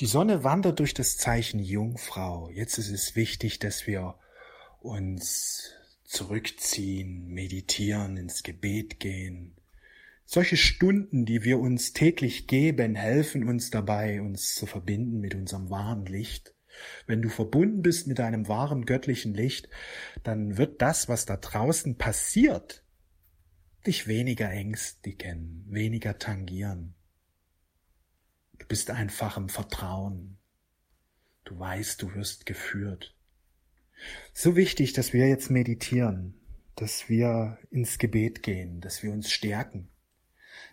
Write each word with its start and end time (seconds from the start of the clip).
Die 0.00 0.06
Sonne 0.06 0.44
wandert 0.44 0.78
durch 0.78 0.94
das 0.94 1.16
Zeichen 1.16 1.58
Jungfrau. 1.58 2.50
Jetzt 2.50 2.78
ist 2.78 2.90
es 2.90 3.16
wichtig, 3.16 3.58
dass 3.58 3.88
wir 3.88 4.14
uns 4.78 5.72
zurückziehen, 6.04 7.26
meditieren, 7.26 8.16
ins 8.16 8.44
Gebet 8.44 9.00
gehen. 9.00 9.56
Solche 10.24 10.56
Stunden, 10.56 11.24
die 11.24 11.42
wir 11.42 11.58
uns 11.58 11.94
täglich 11.94 12.46
geben, 12.46 12.94
helfen 12.94 13.48
uns 13.48 13.70
dabei, 13.70 14.22
uns 14.22 14.54
zu 14.54 14.66
verbinden 14.66 15.18
mit 15.18 15.34
unserem 15.34 15.68
wahren 15.68 16.06
Licht. 16.06 16.54
Wenn 17.08 17.20
du 17.20 17.28
verbunden 17.28 17.82
bist 17.82 18.06
mit 18.06 18.20
deinem 18.20 18.46
wahren 18.46 18.86
göttlichen 18.86 19.34
Licht, 19.34 19.68
dann 20.22 20.58
wird 20.58 20.80
das, 20.80 21.08
was 21.08 21.26
da 21.26 21.38
draußen 21.38 21.98
passiert, 21.98 22.84
dich 23.84 24.06
weniger 24.06 24.48
ängstigen, 24.48 25.64
weniger 25.68 26.18
tangieren. 26.18 26.94
Du 28.58 28.66
bist 28.66 28.90
einfach 28.90 29.36
im 29.36 29.48
Vertrauen. 29.48 30.38
Du 31.44 31.58
weißt, 31.58 32.02
du 32.02 32.14
wirst 32.14 32.46
geführt. 32.46 33.16
So 34.32 34.56
wichtig, 34.56 34.92
dass 34.92 35.12
wir 35.12 35.28
jetzt 35.28 35.50
meditieren, 35.50 36.34
dass 36.76 37.08
wir 37.08 37.58
ins 37.70 37.98
Gebet 37.98 38.42
gehen, 38.42 38.80
dass 38.80 39.02
wir 39.02 39.12
uns 39.12 39.30
stärken. 39.30 39.88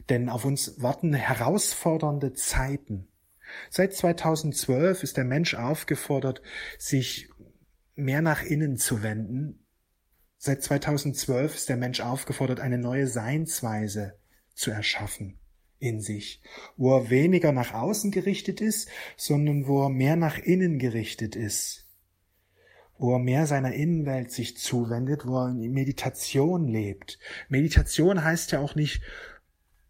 Denn 0.10 0.30
auf 0.30 0.46
uns 0.46 0.82
warten 0.82 1.14
herausfordernde 1.14 2.34
Zeiten. 2.34 3.08
Seit 3.70 3.94
2012 3.94 5.04
ist 5.04 5.18
der 5.18 5.24
Mensch 5.24 5.54
aufgefordert, 5.54 6.42
sich 6.78 7.30
mehr 7.96 8.22
nach 8.22 8.44
innen 8.44 8.78
zu 8.78 9.04
wenden. 9.04 9.66
Seit 10.38 10.62
2012 10.64 11.56
ist 11.56 11.70
der 11.70 11.78
Mensch 11.78 12.02
aufgefordert, 12.02 12.60
eine 12.60 12.78
neue 12.78 13.08
Seinsweise 13.08 14.20
zu 14.54 14.72
erschaffen 14.72 15.40
in 15.80 16.02
sich, 16.02 16.42
wo 16.78 16.98
er 16.98 17.10
weniger 17.10 17.52
nach 17.52 17.74
außen 17.74 18.12
gerichtet 18.12 18.62
ist, 18.62 18.90
sondern 19.18 19.68
wo 19.68 19.84
er 19.84 19.90
mehr 19.90 20.16
nach 20.16 20.38
innen 20.38 20.80
gerichtet 20.80 21.36
ist, 21.36 21.86
wo 22.98 23.14
er 23.14 23.20
mehr 23.20 23.46
seiner 23.46 23.74
Innenwelt 23.74 24.32
sich 24.32 24.58
zuwendet, 24.58 25.26
wo 25.26 25.38
er 25.38 25.50
in 25.50 25.72
Meditation 25.74 26.68
lebt. 26.68 27.20
Meditation 27.50 28.24
heißt 28.24 28.52
ja 28.52 28.60
auch 28.60 28.76
nicht 28.76 29.02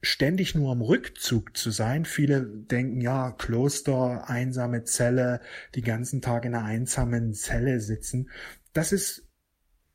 ständig 0.01 0.55
nur 0.55 0.71
am 0.71 0.81
Rückzug 0.81 1.57
zu 1.57 1.71
sein. 1.71 2.05
Viele 2.05 2.45
denken, 2.45 3.01
ja, 3.01 3.31
Kloster, 3.31 4.29
einsame 4.29 4.83
Zelle, 4.83 5.41
die 5.73 5.81
ganzen 5.81 6.21
Tag 6.21 6.45
in 6.45 6.55
einer 6.55 6.65
einsamen 6.65 7.33
Zelle 7.33 7.79
sitzen. 7.79 8.29
Das 8.73 8.91
ist 8.91 9.27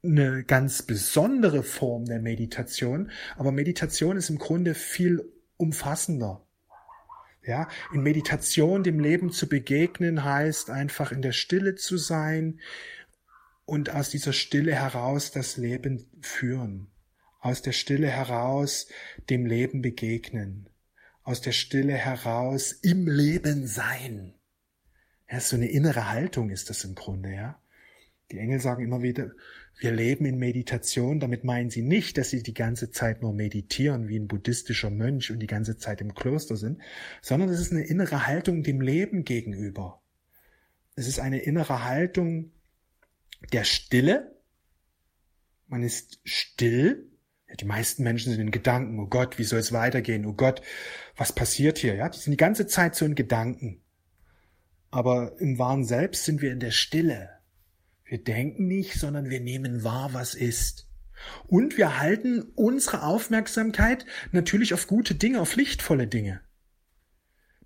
eine 0.03 0.45
ganz 0.45 0.83
besondere 0.83 1.63
Form 1.63 2.07
der 2.07 2.21
Meditation, 2.21 3.11
aber 3.37 3.53
Meditation 3.53 4.17
ist 4.17 4.31
im 4.31 4.39
Grunde 4.39 4.75
viel 4.75 5.31
umfassender. 5.61 6.47
Ja, 7.43 7.69
in 7.93 8.03
Meditation 8.03 8.83
dem 8.83 9.01
Leben 9.01 9.31
zu 9.31 9.49
begegnen 9.49 10.25
heißt 10.25 10.71
einfach 10.71 11.11
in 11.11 11.23
der 11.23 11.33
Stille 11.33 11.75
zu 11.75 11.97
sein 11.97 12.61
und 13.65 13.91
aus 13.91 14.11
dieser 14.11 14.33
Stille 14.33 14.75
heraus 14.75 15.31
das 15.31 15.57
Leben 15.57 16.11
führen. 16.21 16.91
Aus 17.41 17.63
der 17.63 17.73
Stille 17.73 18.09
heraus 18.09 18.89
dem 19.31 19.47
Leben 19.47 19.81
begegnen. 19.81 20.69
Aus 21.23 21.41
der 21.41 21.53
Stille 21.53 21.95
heraus 21.95 22.73
im 22.73 23.07
Leben 23.07 23.67
sein. 23.67 24.35
Ja, 25.31 25.41
so 25.41 25.57
eine 25.57 25.69
innere 25.69 26.11
Haltung 26.11 26.51
ist 26.51 26.69
das 26.69 26.85
im 26.85 26.95
Grunde, 26.95 27.33
ja. 27.33 27.60
Die 28.31 28.39
Engel 28.39 28.61
sagen 28.61 28.85
immer 28.85 29.03
wieder, 29.03 29.33
wir 29.79 29.93
leben 29.93 30.25
in 30.25 30.39
Meditation. 30.39 31.21
Damit 31.21 31.45
meinen 31.45 31.71
sie 31.71 31.83
nicht, 31.83 32.19
dass 32.19 32.31
sie 32.31 32.43
die 32.43 32.55
ganze 32.55 32.91
Zeit 32.91 33.23
nur 33.23 33.33
meditieren 33.33 34.09
wie 34.09 34.19
ein 34.19 34.29
buddhistischer 34.29 34.91
Mönch 34.91 35.31
und 35.31 35.41
die 35.41 35.47
ganze 35.47 35.79
Zeit 35.79 36.01
im 36.01 36.15
Kloster 36.15 36.57
sind, 36.57 36.81
sondern 37.23 37.49
es 37.49 37.61
ist 37.61 37.73
eine 37.73 37.87
innere 37.87 38.27
Haltung 38.27 38.63
dem 38.63 38.81
Leben 38.81 39.25
gegenüber. 39.25 40.01
Es 40.97 41.09
ist 41.09 41.19
eine 41.19 41.41
innere 41.41 41.85
Haltung 41.85 42.53
der 43.53 43.65
Stille. 43.65 44.37
Man 45.67 45.83
ist 45.83 46.21
still. 46.25 47.07
Die 47.59 47.65
meisten 47.65 48.05
Menschen 48.05 48.33
sind 48.33 48.41
in 48.41 48.51
Gedanken. 48.53 49.01
Oh 49.01 49.07
Gott, 49.07 49.39
wie 49.39 49.45
soll 49.45 49.59
es 49.59 49.73
weitergehen? 49.73 50.25
Oh 50.25 50.35
Gott, 50.35 50.63
was 51.17 51.35
passiert 51.35 51.79
hier? 51.79 51.95
Ja, 51.95 52.09
die 52.09 52.19
sind 52.19 52.31
die 52.33 52.37
ganze 52.37 52.67
Zeit 52.67 52.95
so 52.95 53.05
in 53.05 53.17
Gedanken. 53.17 53.81
Aber 54.91 55.41
im 55.41 55.59
wahren 55.59 55.85
Selbst 55.85 56.25
sind 56.25 56.43
wir 56.43 56.53
in 56.53 56.61
der 56.61 56.71
Stille. 56.71 57.40
Wir 58.11 58.19
denken 58.19 58.67
nicht, 58.67 58.95
sondern 58.95 59.31
wir 59.31 59.39
nehmen 59.39 59.85
wahr, 59.85 60.13
was 60.13 60.35
ist. 60.35 60.89
Und 61.47 61.79
wir 61.79 62.01
halten 62.01 62.43
unsere 62.57 63.05
Aufmerksamkeit 63.05 64.05
natürlich 64.33 64.75
auf 64.75 64.89
gute 64.89 65.15
Dinge, 65.15 65.41
auf 65.41 65.55
lichtvolle 65.55 66.09
Dinge. 66.09 66.41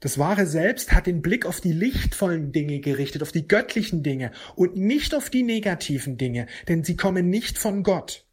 Das 0.01 0.19
wahre 0.19 0.45
Selbst 0.45 0.93
hat 0.93 1.07
den 1.07 1.23
Blick 1.23 1.47
auf 1.47 1.63
die 1.63 1.73
lichtvollen 1.73 2.53
Dinge 2.53 2.81
gerichtet, 2.81 3.23
auf 3.23 3.33
die 3.33 3.49
göttlichen 3.49 4.03
Dinge 4.03 4.33
und 4.55 4.77
nicht 4.77 5.15
auf 5.15 5.31
die 5.31 5.45
negativen 5.45 6.19
Dinge, 6.19 6.47
denn 6.69 6.85
sie 6.85 6.95
kommen 6.95 7.31
nicht 7.31 7.57
von 7.57 7.83
Gott. 7.83 8.27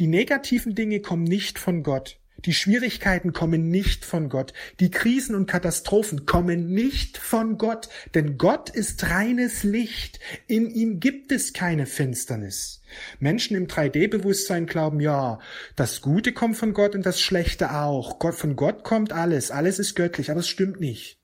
Die 0.00 0.08
negativen 0.08 0.74
Dinge 0.74 0.98
kommen 0.98 1.22
nicht 1.22 1.60
von 1.60 1.84
Gott. 1.84 2.18
Die 2.44 2.54
Schwierigkeiten 2.54 3.32
kommen 3.32 3.68
nicht 3.68 4.04
von 4.04 4.28
Gott. 4.28 4.52
Die 4.80 4.90
Krisen 4.90 5.34
und 5.34 5.46
Katastrophen 5.46 6.26
kommen 6.26 6.72
nicht 6.72 7.16
von 7.16 7.56
Gott, 7.56 7.88
denn 8.14 8.36
Gott 8.36 8.68
ist 8.68 9.08
reines 9.10 9.62
Licht. 9.62 10.18
In 10.48 10.68
ihm 10.68 10.98
gibt 10.98 11.30
es 11.30 11.52
keine 11.52 11.86
Finsternis. 11.86 12.82
Menschen 13.20 13.56
im 13.56 13.68
3D-Bewusstsein 13.68 14.66
glauben, 14.66 15.00
ja, 15.00 15.38
das 15.76 16.00
Gute 16.00 16.32
kommt 16.32 16.56
von 16.56 16.74
Gott 16.74 16.94
und 16.94 17.06
das 17.06 17.20
Schlechte 17.20 17.72
auch. 17.72 18.18
Gott, 18.18 18.34
von 18.34 18.56
Gott 18.56 18.82
kommt 18.82 19.12
alles. 19.12 19.50
Alles 19.50 19.78
ist 19.78 19.94
göttlich, 19.94 20.30
aber 20.30 20.40
es 20.40 20.48
stimmt 20.48 20.80
nicht. 20.80 21.20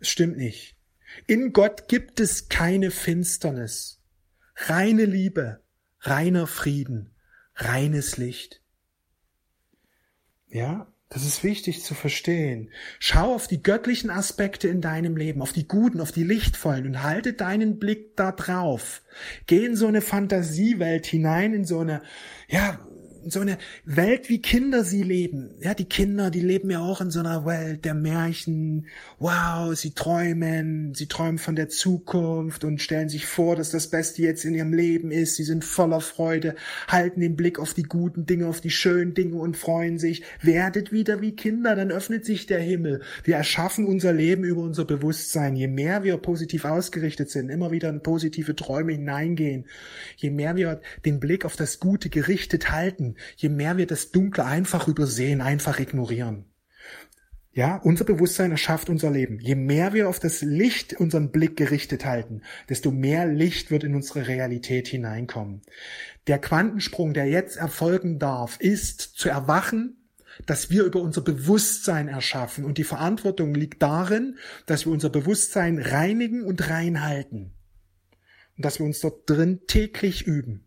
Es 0.00 0.08
stimmt 0.08 0.36
nicht. 0.36 0.76
In 1.26 1.52
Gott 1.54 1.88
gibt 1.88 2.20
es 2.20 2.48
keine 2.48 2.90
Finsternis. 2.90 4.02
Reine 4.54 5.06
Liebe, 5.06 5.62
reiner 6.00 6.46
Frieden, 6.46 7.14
reines 7.54 8.16
Licht. 8.18 8.62
Ja, 10.48 10.86
das 11.08 11.24
ist 11.24 11.44
wichtig 11.44 11.84
zu 11.84 11.94
verstehen. 11.94 12.70
Schau 12.98 13.34
auf 13.34 13.46
die 13.46 13.62
göttlichen 13.62 14.10
Aspekte 14.10 14.68
in 14.68 14.80
deinem 14.80 15.16
Leben, 15.16 15.40
auf 15.40 15.52
die 15.52 15.68
guten, 15.68 16.00
auf 16.00 16.10
die 16.10 16.24
lichtvollen 16.24 16.86
und 16.86 17.02
halte 17.02 17.32
deinen 17.32 17.78
Blick 17.78 18.16
da 18.16 18.32
drauf. 18.32 19.02
Geh 19.46 19.64
in 19.64 19.76
so 19.76 19.86
eine 19.86 20.00
Fantasiewelt 20.00 21.06
hinein, 21.06 21.54
in 21.54 21.64
so 21.64 21.78
eine, 21.78 22.02
ja, 22.48 22.80
so 23.30 23.40
eine 23.40 23.58
Welt, 23.84 24.28
wie 24.28 24.40
Kinder 24.40 24.84
sie 24.84 25.02
leben. 25.02 25.50
Ja, 25.60 25.74
die 25.74 25.84
Kinder, 25.84 26.30
die 26.30 26.40
leben 26.40 26.70
ja 26.70 26.80
auch 26.80 27.00
in 27.00 27.10
so 27.10 27.20
einer 27.20 27.44
Welt 27.44 27.84
der 27.84 27.94
Märchen. 27.94 28.86
Wow, 29.18 29.74
sie 29.74 29.92
träumen, 29.92 30.94
sie 30.94 31.06
träumen 31.06 31.38
von 31.38 31.56
der 31.56 31.68
Zukunft 31.68 32.64
und 32.64 32.80
stellen 32.80 33.08
sich 33.08 33.26
vor, 33.26 33.56
dass 33.56 33.70
das 33.70 33.88
Beste 33.88 34.22
jetzt 34.22 34.44
in 34.44 34.54
ihrem 34.54 34.72
Leben 34.72 35.10
ist. 35.10 35.36
Sie 35.36 35.44
sind 35.44 35.64
voller 35.64 36.00
Freude, 36.00 36.54
halten 36.88 37.20
den 37.20 37.36
Blick 37.36 37.58
auf 37.58 37.74
die 37.74 37.82
guten 37.82 38.26
Dinge, 38.26 38.46
auf 38.46 38.60
die 38.60 38.70
schönen 38.70 39.14
Dinge 39.14 39.36
und 39.36 39.56
freuen 39.56 39.98
sich. 39.98 40.22
Werdet 40.42 40.92
wieder 40.92 41.20
wie 41.20 41.32
Kinder, 41.34 41.74
dann 41.74 41.90
öffnet 41.90 42.24
sich 42.24 42.46
der 42.46 42.60
Himmel. 42.60 43.02
Wir 43.24 43.36
erschaffen 43.36 43.86
unser 43.86 44.12
Leben 44.12 44.44
über 44.44 44.62
unser 44.62 44.84
Bewusstsein. 44.84 45.56
Je 45.56 45.68
mehr 45.68 46.04
wir 46.04 46.16
positiv 46.18 46.64
ausgerichtet 46.64 47.30
sind, 47.30 47.50
immer 47.50 47.70
wieder 47.70 47.88
in 47.90 48.02
positive 48.02 48.54
Träume 48.54 48.92
hineingehen, 48.92 49.66
je 50.16 50.30
mehr 50.30 50.56
wir 50.56 50.80
den 51.04 51.20
Blick 51.20 51.44
auf 51.44 51.56
das 51.56 51.80
Gute 51.80 52.08
gerichtet 52.08 52.70
halten, 52.70 53.15
je 53.36 53.48
mehr 53.48 53.76
wir 53.76 53.86
das 53.86 54.10
Dunkle 54.10 54.44
einfach 54.44 54.88
übersehen, 54.88 55.40
einfach 55.40 55.78
ignorieren. 55.78 56.46
Ja, 57.56 57.76
unser 57.76 58.04
Bewusstsein 58.04 58.50
erschafft 58.50 58.90
unser 58.90 59.10
Leben. 59.10 59.40
Je 59.40 59.54
mehr 59.54 59.94
wir 59.94 60.10
auf 60.10 60.20
das 60.20 60.42
Licht 60.42 60.92
unseren 60.92 61.30
Blick 61.30 61.56
gerichtet 61.56 62.04
halten, 62.04 62.42
desto 62.68 62.90
mehr 62.90 63.26
Licht 63.26 63.70
wird 63.70 63.82
in 63.82 63.94
unsere 63.94 64.28
Realität 64.28 64.88
hineinkommen. 64.88 65.62
Der 66.26 66.38
Quantensprung, 66.38 67.14
der 67.14 67.24
jetzt 67.24 67.56
erfolgen 67.56 68.18
darf, 68.18 68.60
ist 68.60 69.00
zu 69.00 69.30
erwachen, 69.30 69.96
dass 70.44 70.68
wir 70.68 70.84
über 70.84 71.00
unser 71.00 71.22
Bewusstsein 71.22 72.08
erschaffen. 72.08 72.66
Und 72.66 72.76
die 72.76 72.84
Verantwortung 72.84 73.54
liegt 73.54 73.82
darin, 73.82 74.36
dass 74.66 74.84
wir 74.84 74.92
unser 74.92 75.08
Bewusstsein 75.08 75.78
reinigen 75.78 76.42
und 76.42 76.68
reinhalten. 76.68 77.54
Und 78.58 78.64
dass 78.66 78.80
wir 78.80 78.84
uns 78.84 79.00
dort 79.00 79.30
drin 79.30 79.60
täglich 79.66 80.26
üben. 80.26 80.65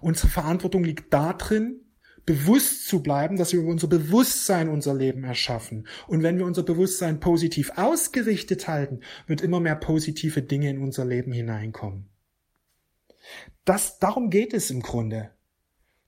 Unsere 0.00 0.28
Verantwortung 0.28 0.84
liegt 0.84 1.12
darin, 1.12 1.80
bewusst 2.26 2.88
zu 2.88 3.02
bleiben, 3.02 3.36
dass 3.36 3.52
wir 3.52 3.60
über 3.60 3.70
unser 3.70 3.86
Bewusstsein 3.86 4.68
unser 4.68 4.94
Leben 4.94 5.24
erschaffen. 5.24 5.86
Und 6.06 6.22
wenn 6.22 6.38
wir 6.38 6.46
unser 6.46 6.62
Bewusstsein 6.62 7.20
positiv 7.20 7.72
ausgerichtet 7.76 8.66
halten, 8.66 9.00
wird 9.26 9.42
immer 9.42 9.60
mehr 9.60 9.76
positive 9.76 10.42
Dinge 10.42 10.70
in 10.70 10.78
unser 10.78 11.04
Leben 11.04 11.32
hineinkommen. 11.32 12.08
Das, 13.64 13.98
darum 13.98 14.30
geht 14.30 14.54
es 14.54 14.70
im 14.70 14.80
Grunde. 14.80 15.30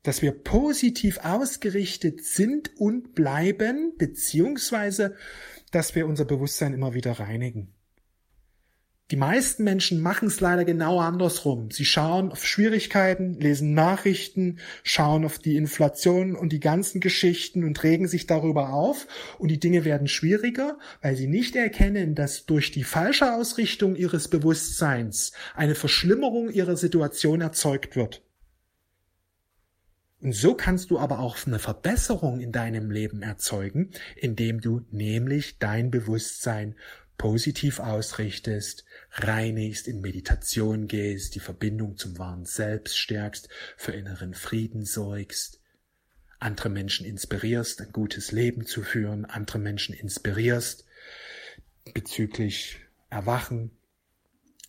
Dass 0.02 0.22
wir 0.22 0.32
positiv 0.32 1.18
ausgerichtet 1.24 2.24
sind 2.24 2.70
und 2.76 3.14
bleiben, 3.14 3.94
beziehungsweise, 3.98 5.16
dass 5.72 5.94
wir 5.94 6.06
unser 6.06 6.24
Bewusstsein 6.24 6.74
immer 6.74 6.94
wieder 6.94 7.12
reinigen. 7.12 7.75
Die 9.12 9.16
meisten 9.16 9.62
Menschen 9.62 10.00
machen 10.00 10.26
es 10.26 10.40
leider 10.40 10.64
genau 10.64 10.98
andersrum. 10.98 11.70
Sie 11.70 11.84
schauen 11.84 12.32
auf 12.32 12.44
Schwierigkeiten, 12.44 13.38
lesen 13.38 13.72
Nachrichten, 13.72 14.58
schauen 14.82 15.24
auf 15.24 15.38
die 15.38 15.56
Inflation 15.56 16.34
und 16.34 16.52
die 16.52 16.58
ganzen 16.58 17.00
Geschichten 17.00 17.62
und 17.62 17.80
regen 17.84 18.08
sich 18.08 18.26
darüber 18.26 18.72
auf 18.72 19.06
und 19.38 19.48
die 19.48 19.60
Dinge 19.60 19.84
werden 19.84 20.08
schwieriger, 20.08 20.76
weil 21.02 21.14
sie 21.14 21.28
nicht 21.28 21.54
erkennen, 21.54 22.16
dass 22.16 22.46
durch 22.46 22.72
die 22.72 22.82
falsche 22.82 23.32
Ausrichtung 23.32 23.94
ihres 23.94 24.26
Bewusstseins 24.26 25.30
eine 25.54 25.76
Verschlimmerung 25.76 26.50
ihrer 26.50 26.76
Situation 26.76 27.42
erzeugt 27.42 27.94
wird. 27.94 28.24
Und 30.20 30.32
so 30.32 30.54
kannst 30.54 30.90
du 30.90 30.98
aber 30.98 31.20
auch 31.20 31.36
eine 31.46 31.60
Verbesserung 31.60 32.40
in 32.40 32.50
deinem 32.50 32.90
Leben 32.90 33.22
erzeugen, 33.22 33.90
indem 34.16 34.60
du 34.60 34.80
nämlich 34.90 35.58
dein 35.60 35.92
Bewusstsein 35.92 36.74
positiv 37.18 37.78
ausrichtest, 37.78 38.84
reinigst, 39.12 39.88
in 39.88 40.00
Meditation 40.00 40.86
gehst, 40.88 41.34
die 41.34 41.40
Verbindung 41.40 41.96
zum 41.96 42.18
wahren 42.18 42.44
Selbst 42.44 42.98
stärkst, 42.98 43.48
für 43.76 43.92
inneren 43.92 44.34
Frieden 44.34 44.84
sorgst, 44.84 45.60
andere 46.38 46.68
Menschen 46.68 47.06
inspirierst, 47.06 47.80
ein 47.80 47.92
gutes 47.92 48.32
Leben 48.32 48.66
zu 48.66 48.82
führen, 48.82 49.24
andere 49.24 49.58
Menschen 49.58 49.94
inspirierst 49.94 50.84
bezüglich 51.94 52.80
Erwachen. 53.10 53.70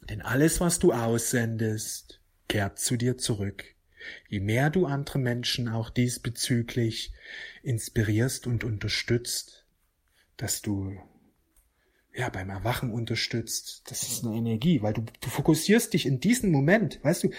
Denn 0.09 0.21
alles, 0.21 0.61
was 0.61 0.79
du 0.79 0.93
aussendest, 0.93 2.21
kehrt 2.47 2.79
zu 2.79 2.95
dir 2.95 3.17
zurück. 3.17 3.65
Je 4.29 4.39
mehr 4.39 4.69
du 4.69 4.85
andere 4.85 5.19
Menschen 5.19 5.67
auch 5.67 5.89
diesbezüglich 5.89 7.11
inspirierst 7.63 8.47
und 8.47 8.63
unterstützt, 8.63 9.65
dass 10.37 10.61
du 10.61 10.97
ja, 12.17 12.29
beim 12.29 12.49
Erwachen 12.49 12.91
unterstützt. 12.91 13.83
Das 13.85 14.01
ist 14.01 14.25
eine 14.25 14.35
Energie, 14.35 14.81
weil 14.81 14.93
du, 14.93 15.03
du 15.21 15.29
fokussierst 15.29 15.93
dich 15.93 16.07
in 16.07 16.19
diesem 16.19 16.51
Moment, 16.51 16.99
weißt 17.03 17.25
du, 17.25 17.29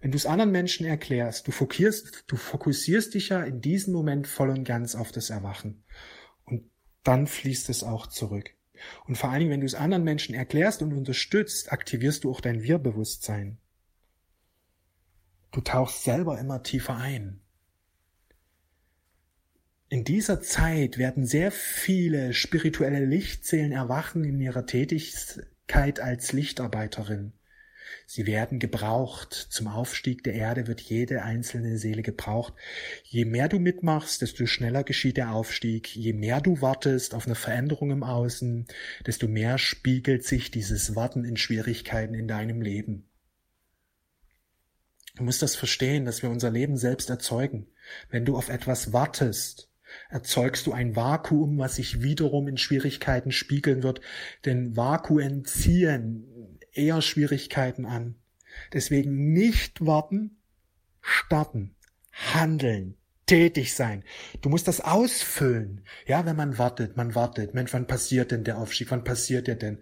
wenn 0.00 0.10
du 0.10 0.16
es 0.16 0.26
anderen 0.26 0.50
Menschen 0.50 0.84
erklärst, 0.86 1.46
du 1.46 1.52
fokussierst, 1.52 2.24
du 2.26 2.36
fokussierst 2.36 3.14
dich 3.14 3.28
ja 3.28 3.44
in 3.44 3.60
diesem 3.60 3.94
Moment 3.94 4.26
voll 4.26 4.50
und 4.50 4.64
ganz 4.64 4.96
auf 4.96 5.12
das 5.12 5.30
Erwachen. 5.30 5.84
Und 6.46 6.68
dann 7.04 7.28
fließt 7.28 7.70
es 7.70 7.84
auch 7.84 8.08
zurück. 8.08 8.50
Und 9.06 9.16
vor 9.16 9.30
allen 9.30 9.38
Dingen, 9.38 9.52
wenn 9.52 9.60
du 9.60 9.66
es 9.66 9.76
anderen 9.76 10.02
Menschen 10.02 10.34
erklärst 10.34 10.82
und 10.82 10.92
unterstützt, 10.92 11.70
aktivierst 11.70 12.24
du 12.24 12.30
auch 12.32 12.40
dein 12.40 12.64
Wir-Bewusstsein. 12.64 13.58
Du 15.52 15.60
tauchst 15.60 16.02
selber 16.02 16.40
immer 16.40 16.64
tiefer 16.64 16.96
ein. 16.96 17.43
In 19.94 20.02
dieser 20.02 20.40
Zeit 20.40 20.98
werden 20.98 21.24
sehr 21.24 21.52
viele 21.52 22.34
spirituelle 22.34 23.04
Lichtseelen 23.04 23.70
erwachen 23.70 24.24
in 24.24 24.40
ihrer 24.40 24.66
Tätigkeit 24.66 26.00
als 26.00 26.32
Lichtarbeiterin. 26.32 27.32
Sie 28.04 28.26
werden 28.26 28.58
gebraucht. 28.58 29.32
Zum 29.50 29.68
Aufstieg 29.68 30.24
der 30.24 30.34
Erde 30.34 30.66
wird 30.66 30.80
jede 30.80 31.22
einzelne 31.22 31.78
Seele 31.78 32.02
gebraucht. 32.02 32.54
Je 33.04 33.24
mehr 33.24 33.48
du 33.48 33.60
mitmachst, 33.60 34.20
desto 34.20 34.46
schneller 34.46 34.82
geschieht 34.82 35.16
der 35.16 35.30
Aufstieg. 35.30 35.94
Je 35.94 36.12
mehr 36.12 36.40
du 36.40 36.60
wartest 36.60 37.14
auf 37.14 37.26
eine 37.26 37.36
Veränderung 37.36 37.92
im 37.92 38.02
Außen, 38.02 38.66
desto 39.06 39.28
mehr 39.28 39.58
spiegelt 39.58 40.24
sich 40.24 40.50
dieses 40.50 40.96
Warten 40.96 41.24
in 41.24 41.36
Schwierigkeiten 41.36 42.14
in 42.14 42.26
deinem 42.26 42.62
Leben. 42.62 43.08
Du 45.14 45.22
musst 45.22 45.40
das 45.40 45.54
verstehen, 45.54 46.04
dass 46.04 46.24
wir 46.24 46.30
unser 46.30 46.50
Leben 46.50 46.76
selbst 46.76 47.10
erzeugen. 47.10 47.68
Wenn 48.10 48.24
du 48.24 48.36
auf 48.36 48.48
etwas 48.48 48.92
wartest, 48.92 49.70
erzeugst 50.10 50.66
du 50.66 50.72
ein 50.72 50.96
Vakuum, 50.96 51.58
was 51.58 51.76
sich 51.76 52.02
wiederum 52.02 52.48
in 52.48 52.56
Schwierigkeiten 52.56 53.32
spiegeln 53.32 53.82
wird, 53.82 54.00
denn 54.44 54.76
Vakuen 54.76 55.44
ziehen 55.44 56.58
eher 56.72 57.02
Schwierigkeiten 57.02 57.86
an. 57.86 58.16
Deswegen 58.72 59.32
nicht 59.32 59.84
warten, 59.84 60.38
starten, 61.00 61.74
handeln, 62.12 62.96
tätig 63.26 63.74
sein. 63.74 64.04
Du 64.42 64.48
musst 64.48 64.68
das 64.68 64.80
ausfüllen. 64.80 65.84
Ja, 66.06 66.26
wenn 66.26 66.36
man 66.36 66.58
wartet, 66.58 66.96
man 66.96 67.14
wartet. 67.14 67.54
Mensch, 67.54 67.72
wann 67.72 67.86
passiert 67.86 68.30
denn 68.30 68.44
der 68.44 68.58
Aufstieg? 68.58 68.90
Wann 68.90 69.04
passiert 69.04 69.46
der 69.46 69.56
denn? 69.56 69.78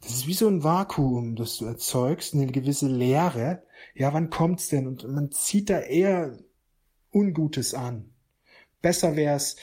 Das 0.00 0.12
ist 0.12 0.26
wie 0.26 0.34
so 0.34 0.48
ein 0.48 0.62
Vakuum, 0.62 1.36
das 1.36 1.56
du 1.56 1.66
erzeugst, 1.66 2.34
eine 2.34 2.46
gewisse 2.46 2.88
Leere. 2.88 3.62
Ja, 3.94 4.12
wann 4.12 4.30
kommt's 4.30 4.68
denn? 4.68 4.86
Und 4.86 5.06
man 5.08 5.32
zieht 5.32 5.70
da 5.70 5.80
eher 5.80 6.38
Ungutes 7.12 7.74
an. 7.74 8.13
Besser 8.84 9.16
wär's, 9.16 9.56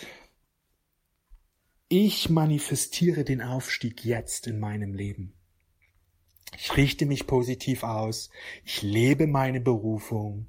ich 1.89 2.31
manifestiere 2.31 3.23
den 3.23 3.43
Aufstieg 3.43 4.03
jetzt 4.03 4.47
in 4.47 4.59
meinem 4.59 4.95
Leben. 4.95 5.35
Ich 6.57 6.75
richte 6.75 7.05
mich 7.05 7.27
positiv 7.27 7.83
aus. 7.83 8.31
Ich 8.65 8.81
lebe 8.81 9.27
meine 9.27 9.61
Berufung. 9.61 10.47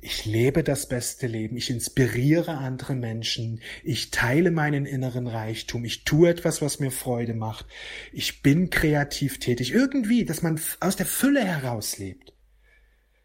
Ich 0.00 0.26
lebe 0.26 0.62
das 0.62 0.86
beste 0.88 1.26
Leben. 1.26 1.56
Ich 1.56 1.70
inspiriere 1.70 2.56
andere 2.56 2.94
Menschen. 2.94 3.60
Ich 3.82 4.12
teile 4.12 4.52
meinen 4.52 4.86
inneren 4.86 5.26
Reichtum. 5.26 5.84
Ich 5.84 6.04
tue 6.04 6.28
etwas, 6.28 6.62
was 6.62 6.78
mir 6.78 6.92
Freude 6.92 7.34
macht. 7.34 7.66
Ich 8.12 8.42
bin 8.42 8.70
kreativ 8.70 9.40
tätig. 9.40 9.72
Irgendwie, 9.72 10.24
dass 10.24 10.40
man 10.40 10.60
aus 10.78 10.94
der 10.94 11.06
Fülle 11.06 11.44
heraus 11.44 11.98
lebt. 11.98 12.32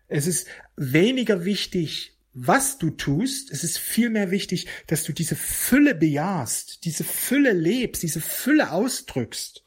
Es 0.07 0.25
ist 0.25 0.47
weniger 0.75 1.45
wichtig, 1.45 2.18
was 2.33 2.77
du 2.77 2.91
tust, 2.91 3.51
es 3.51 3.63
ist 3.63 3.77
vielmehr 3.77 4.31
wichtig, 4.31 4.67
dass 4.87 5.03
du 5.03 5.13
diese 5.13 5.35
Fülle 5.35 5.95
bejahst, 5.95 6.85
diese 6.85 7.03
Fülle 7.03 7.53
lebst, 7.53 8.03
diese 8.03 8.21
Fülle 8.21 8.71
ausdrückst, 8.71 9.65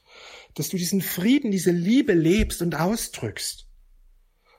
dass 0.55 0.69
du 0.69 0.76
diesen 0.76 1.00
Frieden, 1.00 1.50
diese 1.50 1.73
Liebe 1.73 2.12
lebst 2.12 2.62
und 2.62 2.75
ausdrückst. 2.75 3.67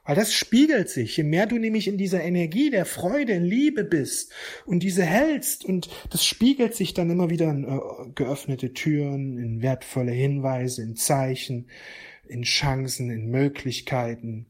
Weil 0.06 0.16
das 0.16 0.34
spiegelt 0.34 0.90
sich, 0.90 1.16
je 1.16 1.24
mehr 1.24 1.46
du 1.48 1.58
nämlich 1.58 1.88
in 1.88 1.98
dieser 1.98 2.22
Energie 2.22 2.70
der 2.70 2.86
Freude, 2.86 3.38
Liebe 3.38 3.86
bist 3.86 4.34
und 4.66 4.84
diese 4.84 5.04
hältst 5.04 5.64
und 5.64 5.90
das 6.10 6.26
spiegelt 6.26 6.76
sich 6.76 6.94
dann 6.94 7.10
immer 7.10 7.30
wieder 7.30 7.50
in 7.50 7.64
äh, 7.64 7.80
geöffnete 8.14 8.74
Türen, 8.74 9.38
in 9.38 9.62
wertvolle 9.62 10.12
Hinweise, 10.12 10.82
in 10.82 10.98
Zeichen, 10.98 11.68
in 12.28 12.44
Chancen, 12.44 13.10
in 13.10 13.30
Möglichkeiten, 13.30 14.48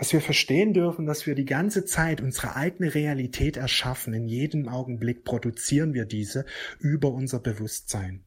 dass 0.00 0.14
wir 0.14 0.22
verstehen 0.22 0.72
dürfen, 0.72 1.04
dass 1.04 1.26
wir 1.26 1.34
die 1.34 1.44
ganze 1.44 1.84
Zeit 1.84 2.22
unsere 2.22 2.56
eigene 2.56 2.94
Realität 2.94 3.58
erschaffen. 3.58 4.14
In 4.14 4.28
jedem 4.28 4.66
Augenblick 4.66 5.24
produzieren 5.24 5.92
wir 5.92 6.06
diese 6.06 6.46
über 6.78 7.10
unser 7.12 7.38
Bewusstsein. 7.38 8.24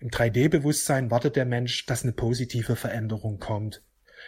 Im 0.00 0.08
3D-Bewusstsein 0.08 1.10
wartet 1.10 1.36
der 1.36 1.44
Mensch, 1.44 1.84
dass 1.84 2.02
eine 2.02 2.14
positive 2.14 2.76
Veränderung 2.76 3.38
kommt. 3.38 3.82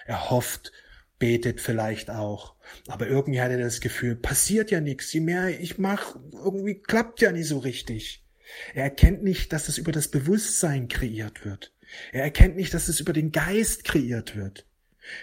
Er 0.04 0.28
hofft, 0.28 0.72
betet 1.19 1.62
vielleicht 1.62 2.10
auch. 2.10 2.55
Aber 2.87 3.06
irgendwie 3.06 3.40
hat 3.40 3.50
er 3.50 3.58
das 3.58 3.81
Gefühl, 3.81 4.14
passiert 4.14 4.70
ja 4.70 4.82
nichts. 4.82 5.10
Je 5.14 5.20
mehr 5.20 5.58
ich 5.58 5.78
mache, 5.78 6.20
irgendwie 6.34 6.75
klappt 6.75 7.22
ja 7.22 7.32
nicht 7.32 7.48
so 7.48 7.60
richtig. 7.60 8.26
Er 8.75 8.84
erkennt 8.84 9.22
nicht, 9.22 9.55
dass 9.55 9.69
es 9.69 9.78
über 9.78 9.90
das 9.93 10.08
Bewusstsein 10.08 10.88
kreiert 10.88 11.46
wird. 11.46 11.72
Er 12.12 12.25
erkennt 12.25 12.56
nicht, 12.56 12.75
dass 12.75 12.88
es 12.88 13.00
über 13.00 13.14
den 13.14 13.32
Geist 13.32 13.84
kreiert 13.84 14.36
wird. 14.36 14.67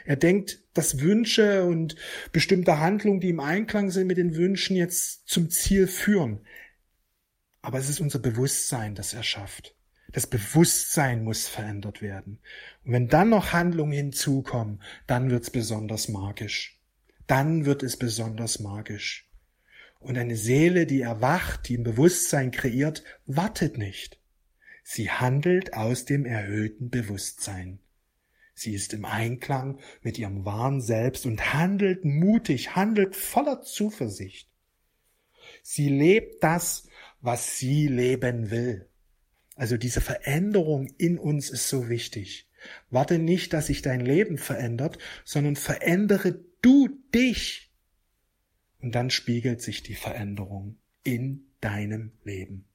Er 0.05 0.15
denkt, 0.15 0.63
dass 0.74 1.00
Wünsche 1.00 1.63
und 1.63 1.95
bestimmte 2.31 2.79
Handlungen, 2.79 3.19
die 3.19 3.29
im 3.29 3.39
Einklang 3.39 3.91
sind 3.91 4.07
mit 4.07 4.17
den 4.17 4.36
Wünschen, 4.36 4.75
jetzt 4.75 5.27
zum 5.27 5.50
Ziel 5.50 5.88
führen. 5.88 6.41
Aber 7.62 7.77
es 7.79 7.89
ist 7.89 8.00
unser 8.00 8.19
Bewusstsein, 8.19 8.95
das 8.95 9.13
er 9.13 9.24
schafft. 9.24 9.75
Das 10.12 10.27
Bewusstsein 10.27 11.24
muss 11.24 11.48
verändert 11.48 12.01
werden. 12.01 12.39
Und 12.83 12.93
wenn 12.93 13.07
dann 13.07 13.29
noch 13.29 13.53
Handlungen 13.53 13.91
hinzukommen, 13.91 14.81
dann 15.05 15.29
wird's 15.29 15.51
besonders 15.51 16.09
magisch. 16.09 16.79
Dann 17.27 17.65
wird 17.65 17.83
es 17.83 17.98
besonders 17.98 18.59
magisch. 18.59 19.29
Und 20.00 20.17
eine 20.17 20.36
Seele, 20.36 20.86
die 20.86 21.01
erwacht, 21.01 21.67
die 21.67 21.75
im 21.75 21.83
Bewusstsein 21.83 22.51
kreiert, 22.51 23.03
wartet 23.25 23.77
nicht. 23.77 24.19
Sie 24.83 25.12
handelt 25.12 25.74
aus 25.74 26.05
dem 26.05 26.25
erhöhten 26.25 26.89
Bewusstsein. 26.89 27.79
Sie 28.60 28.74
ist 28.74 28.94
im 28.94 29.06
Einklang 29.06 29.80
mit 30.01 30.18
ihrem 30.18 30.44
wahren 30.44 30.82
Selbst 30.82 31.25
und 31.25 31.54
handelt 31.54 32.04
mutig, 32.04 32.75
handelt 32.75 33.16
voller 33.16 33.62
Zuversicht. 33.62 34.50
Sie 35.63 35.88
lebt 35.88 36.44
das, 36.44 36.88
was 37.22 37.58
sie 37.58 37.88
leben 37.88 38.51
will. 38.51 38.88
Also 39.56 39.78
diese 39.78 40.01
Veränderung 40.01 40.88
in 40.98 41.18
uns 41.18 41.50
ist 41.50 41.70
so 41.70 41.89
wichtig. 41.89 42.48
Warte 42.89 43.18
nicht, 43.18 43.54
dass 43.54 43.68
sich 43.68 43.82
dein 43.82 44.01
Leben 44.01 44.38
verändert, 44.38 44.98
sondern 45.24 45.56
verändere 45.56 46.44
du 46.62 46.89
dich. 47.13 47.72
Und 48.82 48.94
dann 48.94 49.10
spiegelt 49.10 49.62
sich 49.62 49.84
die 49.84 49.96
Veränderung 49.96 50.78
in 51.04 51.46
deinem 51.62 52.12
Leben. 52.24 52.69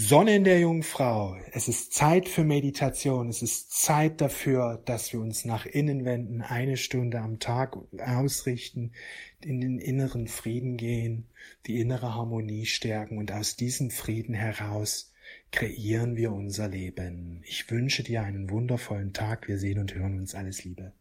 Sonne 0.00 0.36
in 0.36 0.44
der 0.44 0.60
Jungfrau. 0.60 1.36
Es 1.50 1.66
ist 1.66 1.92
Zeit 1.92 2.28
für 2.28 2.44
Meditation. 2.44 3.28
Es 3.28 3.42
ist 3.42 3.72
Zeit 3.72 4.20
dafür, 4.20 4.80
dass 4.84 5.12
wir 5.12 5.18
uns 5.18 5.44
nach 5.44 5.66
innen 5.66 6.04
wenden, 6.04 6.40
eine 6.40 6.76
Stunde 6.76 7.18
am 7.18 7.40
Tag 7.40 7.76
ausrichten, 7.98 8.92
in 9.40 9.60
den 9.60 9.80
inneren 9.80 10.28
Frieden 10.28 10.76
gehen, 10.76 11.26
die 11.66 11.80
innere 11.80 12.14
Harmonie 12.14 12.64
stärken 12.64 13.18
und 13.18 13.32
aus 13.32 13.56
diesem 13.56 13.90
Frieden 13.90 14.34
heraus 14.34 15.12
kreieren 15.50 16.14
wir 16.14 16.30
unser 16.30 16.68
Leben. 16.68 17.42
Ich 17.44 17.68
wünsche 17.68 18.04
dir 18.04 18.22
einen 18.22 18.50
wundervollen 18.50 19.12
Tag. 19.12 19.48
Wir 19.48 19.58
sehen 19.58 19.80
und 19.80 19.96
hören 19.96 20.16
uns 20.20 20.36
alles 20.36 20.62
Liebe. 20.62 20.92